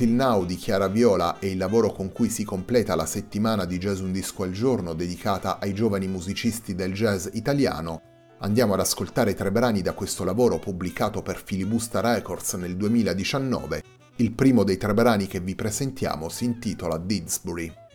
[0.00, 3.78] Until Now di Chiara Viola è il lavoro con cui si completa la settimana di
[3.78, 8.02] Jazz Un Disco al Giorno dedicata ai giovani musicisti del jazz italiano.
[8.38, 13.82] Andiamo ad ascoltare tre brani da questo lavoro pubblicato per Filibusta Records nel 2019.
[14.18, 17.87] Il primo dei tre brani che vi presentiamo si intitola Didsbury.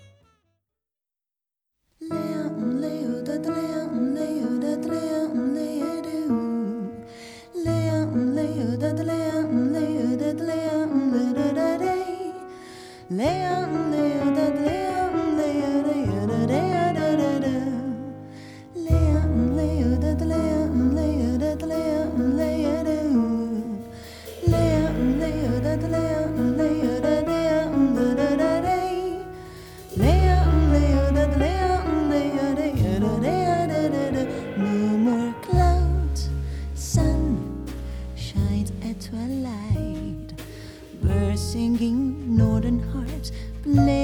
[13.23, 13.52] Leo.
[41.35, 41.99] singing
[42.37, 43.31] northern harps
[43.63, 44.02] play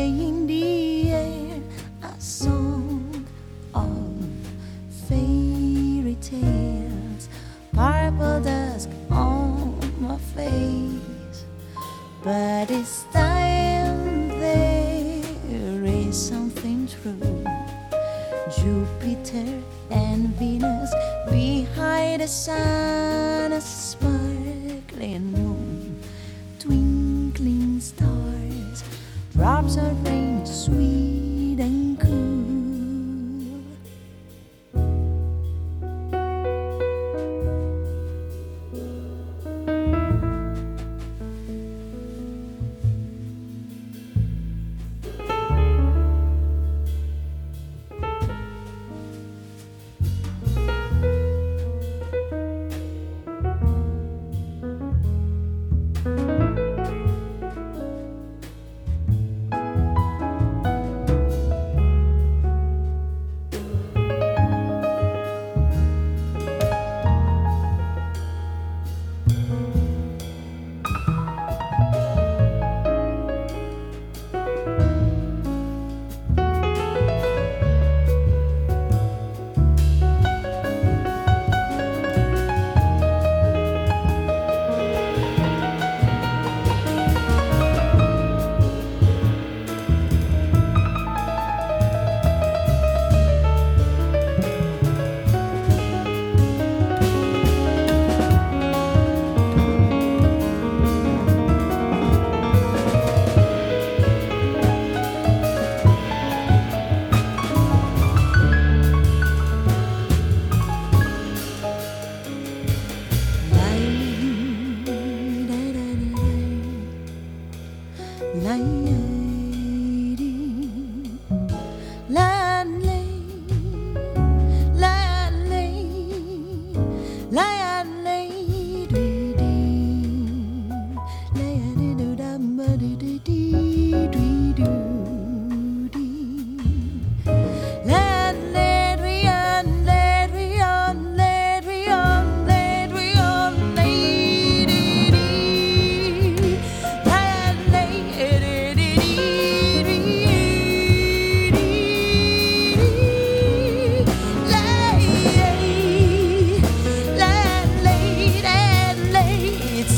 [118.60, 119.09] Hayır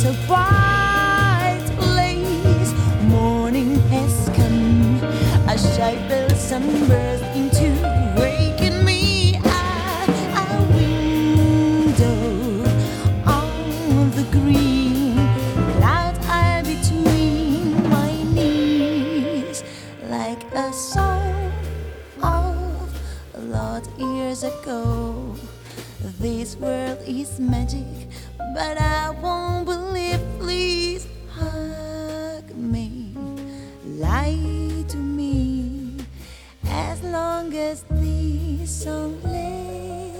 [0.01, 1.61] so bright.
[3.03, 4.97] Morning has come,
[5.47, 7.67] a shy bell sunburst to
[8.15, 12.17] awaken me a window
[13.27, 15.17] on the green,
[16.63, 19.63] between my knees,
[20.09, 21.51] like a song
[22.23, 22.89] of
[23.35, 23.41] a
[23.99, 25.35] years ago.
[26.19, 28.00] This world is magic
[28.61, 30.21] but I won't believe.
[30.37, 33.15] Please hug me,
[34.05, 35.97] lie to me,
[36.67, 40.11] as long as this song lasts.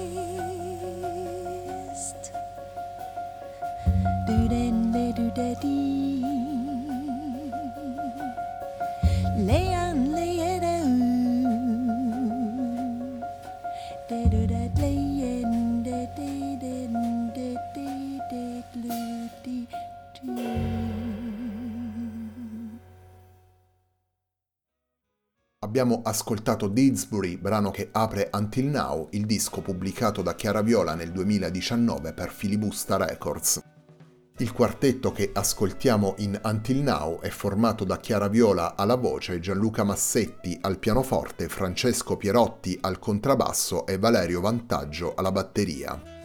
[4.28, 5.91] Do then, do daddy.
[25.82, 31.12] Abbiamo ascoltato Didsbury, brano che apre Until Now, il disco pubblicato da Chiara Viola nel
[31.12, 33.60] 2019 per Filibusta Records.
[34.38, 39.84] Il quartetto che ascoltiamo in Until Now è formato da Chiara Viola alla voce, Gianluca
[39.84, 46.21] Massetti al pianoforte, Francesco Pierotti al contrabbasso e Valerio Vantaggio alla batteria.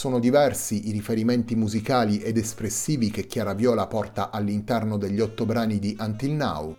[0.00, 5.78] Sono diversi i riferimenti musicali ed espressivi che Chiara Viola porta all'interno degli otto brani
[5.78, 6.74] di Until Now.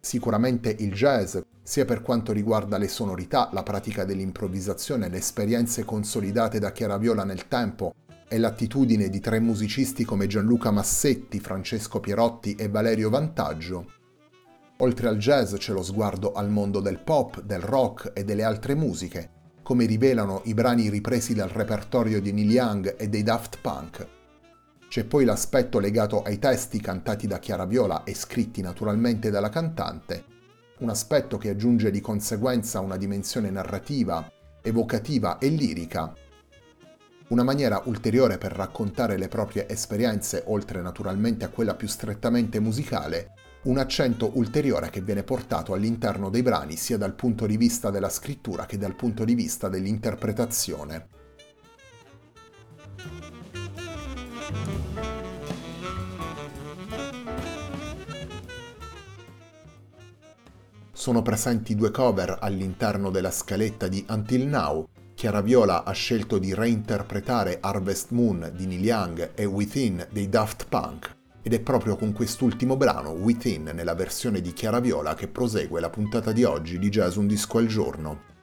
[0.00, 6.58] Sicuramente il jazz, sia per quanto riguarda le sonorità, la pratica dell'improvvisazione, le esperienze consolidate
[6.58, 7.92] da Chiara Viola nel tempo
[8.26, 13.84] e l'attitudine di tre musicisti come Gianluca Massetti, Francesco Pierotti e Valerio Vantaggio.
[14.78, 18.74] Oltre al jazz c'è lo sguardo al mondo del pop, del rock e delle altre
[18.74, 19.39] musiche,
[19.70, 24.04] come rivelano i brani ripresi dal repertorio di Neil Young e dei Daft Punk.
[24.88, 30.24] C'è poi l'aspetto legato ai testi cantati da Chiara Viola e scritti naturalmente dalla cantante,
[30.78, 34.28] un aspetto che aggiunge di conseguenza una dimensione narrativa,
[34.60, 36.12] evocativa e lirica,
[37.28, 43.34] una maniera ulteriore per raccontare le proprie esperienze, oltre naturalmente a quella più strettamente musicale,
[43.62, 48.08] un accento ulteriore che viene portato all'interno dei brani sia dal punto di vista della
[48.08, 51.08] scrittura che dal punto di vista dell'interpretazione.
[60.92, 64.86] Sono presenti due cover all'interno della scaletta di Until Now.
[65.14, 70.66] Chiara Viola ha scelto di reinterpretare Harvest Moon di Neil Young e Within dei Daft
[70.68, 71.19] Punk.
[71.42, 75.88] Ed è proprio con quest'ultimo brano, Within, nella versione di Chiara Viola, che prosegue la
[75.88, 78.39] puntata di oggi di Jazz Un Disco al Giorno.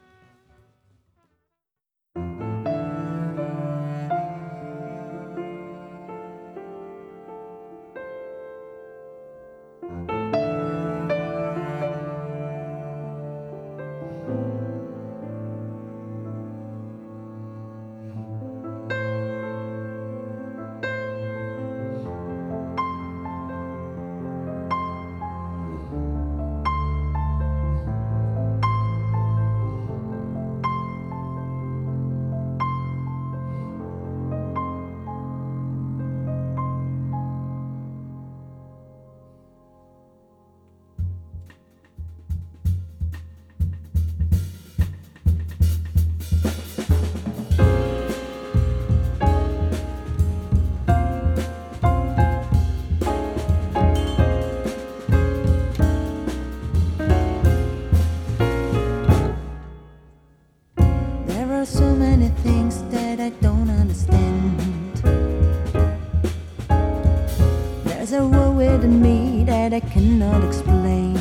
[69.88, 71.14] cannot explain.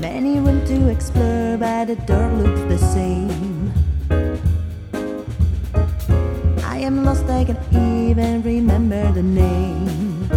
[0.00, 3.72] Many want to explore, but the door looks the same.
[6.64, 10.28] I am lost, I can even remember the name.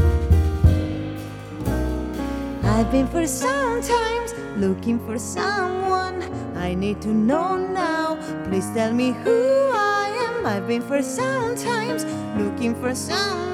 [2.63, 6.23] I've been for some times looking for someone.
[6.55, 8.17] I need to know now.
[8.45, 10.45] Please tell me who I am.
[10.45, 12.05] I've been for some times
[12.37, 13.47] looking for someone.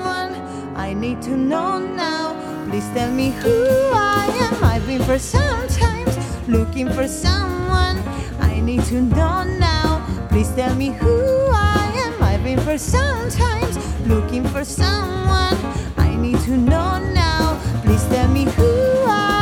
[0.83, 2.35] I need to know now.
[2.69, 4.63] Please tell me who I am.
[4.65, 6.09] I've been for some time
[6.45, 7.97] looking for someone
[8.41, 10.05] I need to know now.
[10.27, 11.15] Please tell me who
[11.53, 12.21] I am.
[12.21, 13.71] I've been for some time
[14.09, 15.55] looking for someone
[15.95, 17.61] I need to know now.
[17.85, 18.73] Please tell me who
[19.03, 19.32] things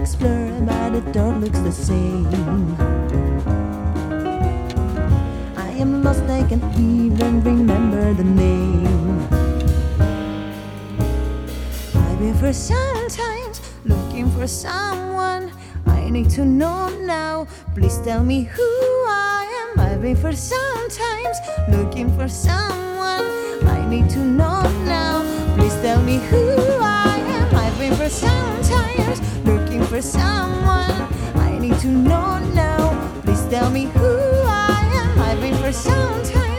[0.00, 2.26] explore, but the door looks the same.
[5.56, 9.20] I am lost, I can't even remember the name.
[11.94, 15.52] I've been for sometimes looking for someone
[15.86, 17.46] I need to know now.
[17.74, 18.70] Please tell me who
[19.06, 19.80] I am.
[19.80, 21.36] I've been for sometimes
[21.68, 23.26] looking for someone
[23.68, 25.20] I need to know now.
[25.56, 26.46] Please tell me who
[26.80, 26.99] I am.
[27.80, 28.10] Been for
[29.46, 33.22] looking for someone I need to know now.
[33.22, 35.18] Please tell me who I am.
[35.18, 36.49] I've been for sometimes looking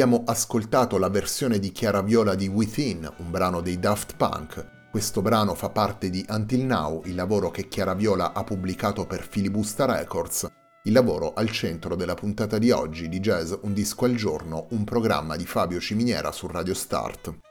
[0.00, 4.88] Abbiamo ascoltato la versione di Chiara Viola di Within, un brano dei Daft Punk.
[4.92, 9.26] Questo brano fa parte di Until Now, il lavoro che Chiara Viola ha pubblicato per
[9.28, 10.48] Filibusta Records,
[10.84, 14.84] il lavoro al centro della puntata di oggi di Jazz Un disco al giorno, un
[14.84, 17.47] programma di Fabio Ciminiera su Radio Start.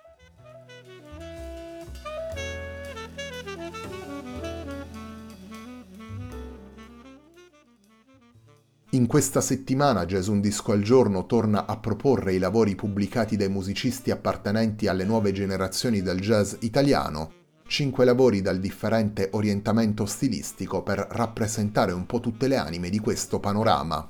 [8.92, 13.50] In questa settimana Jazz Un Disco al Giorno torna a proporre i lavori pubblicati dai
[13.50, 17.32] musicisti appartenenti alle nuove generazioni del jazz italiano,
[17.68, 23.42] cinque lavori dal differente orientamento stilistico per rappresentare un po' tutte le anime di questo
[23.42, 24.10] panorama.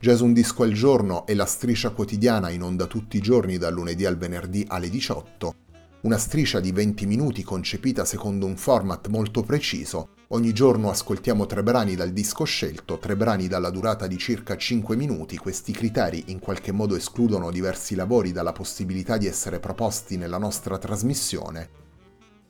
[0.00, 3.72] Jazz Un Disco al Giorno è la striscia quotidiana in onda tutti i giorni dal
[3.72, 5.54] lunedì al venerdì alle 18,
[6.00, 11.62] una striscia di 20 minuti concepita secondo un format molto preciso Ogni giorno ascoltiamo tre
[11.62, 15.36] brani dal disco scelto, tre brani dalla durata di circa 5 minuti.
[15.36, 20.78] Questi criteri in qualche modo escludono diversi lavori dalla possibilità di essere proposti nella nostra
[20.78, 21.82] trasmissione.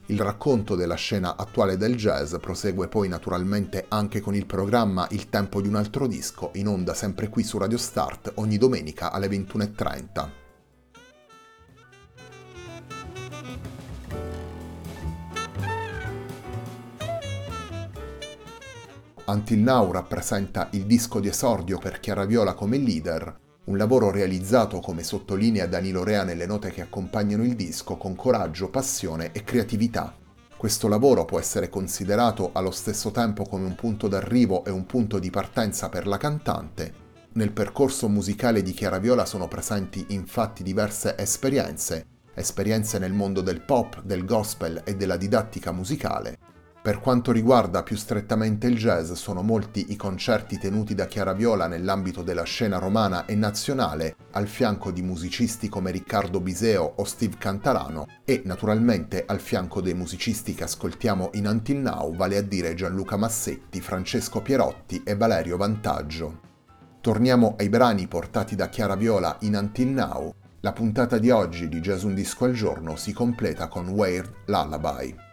[0.07, 5.29] Il racconto della scena attuale del jazz prosegue poi naturalmente anche con il programma Il
[5.29, 9.27] tempo di un altro disco, in onda sempre qui su Radio Start ogni domenica alle
[9.27, 10.44] 21.30.
[19.27, 24.81] Until Now rappresenta il disco di esordio per Chiara Viola come leader, un lavoro realizzato
[24.81, 30.15] come sottolinea Danilo Rea nelle note che accompagnano il disco con coraggio, passione e creatività.
[30.55, 35.19] Questo lavoro può essere considerato allo stesso tempo come un punto d'arrivo e un punto
[35.19, 36.93] di partenza per la cantante.
[37.33, 43.63] Nel percorso musicale di Chiara Viola sono presenti infatti diverse esperienze, esperienze nel mondo del
[43.63, 46.37] pop, del gospel e della didattica musicale,
[46.85, 51.67] per quanto riguarda più strettamente il jazz, sono molti i concerti tenuti da Chiara Viola
[51.67, 57.37] nell'ambito della scena romana e nazionale, al fianco di musicisti come Riccardo Biseo o Steve
[57.39, 62.75] Cantarano e naturalmente al fianco dei musicisti che ascoltiamo in Until Now, vale a dire
[62.75, 66.41] Gianluca Massetti, Francesco Pierotti e Valerio Vantaggio.
[67.01, 70.35] Torniamo ai brani portati da Chiara Viola in Until Now.
[70.61, 75.33] La puntata di oggi di Jazz Un Disco al Giorno si completa con Weird Lullaby.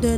[0.00, 0.16] 对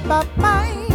[0.00, 0.24] 吧？
[0.36, 0.87] 拜。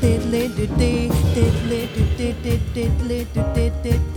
[0.00, 2.02] diddly do did diddly do
[2.42, 3.42] did diddly do
[3.82, 4.13] did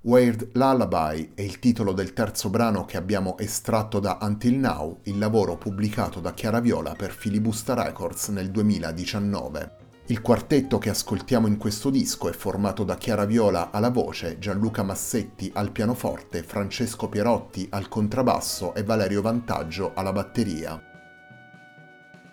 [0.00, 5.18] Weird Lullaby è il titolo del terzo brano che abbiamo estratto da Until Now, il
[5.18, 9.72] lavoro pubblicato da Chiara Viola per Filibusta Records nel 2019.
[10.06, 14.84] Il quartetto che ascoltiamo in questo disco è formato da Chiara Viola alla voce, Gianluca
[14.84, 20.87] Massetti al pianoforte, Francesco Pierotti al contrabbasso e Valerio Vantaggio alla batteria.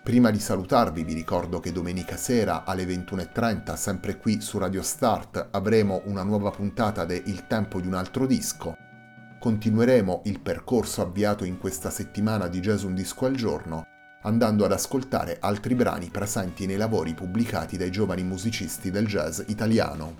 [0.05, 5.47] Prima di salutarvi vi ricordo che domenica sera alle 21.30, sempre qui su Radio Start,
[5.49, 8.77] avremo una nuova puntata de Il tempo di un altro disco.
[9.39, 13.87] Continueremo il percorso avviato in questa settimana di Jazz Un Disco al Giorno,
[14.21, 20.15] andando ad ascoltare altri brani presenti nei lavori pubblicati dai giovani musicisti del jazz italiano.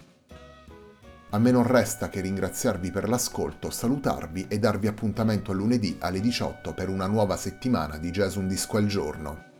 [1.30, 6.22] A me non resta che ringraziarvi per l'ascolto, salutarvi e darvi appuntamento a lunedì alle
[6.22, 9.54] 18 per una nuova settimana di Jazz Un Disco al Giorno.